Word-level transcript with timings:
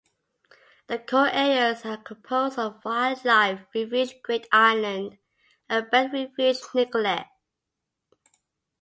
The 0.87 0.97
core 0.97 1.29
areas 1.29 1.85
are 1.85 1.95
composed 1.97 2.57
of 2.57 2.83
Wildlife 2.83 3.67
Refuge 3.75 4.15
Great 4.23 4.47
Island 4.51 5.19
and 5.69 5.91
bird 5.91 6.11
refuge 6.11 6.57
Nicolet. 6.73 7.27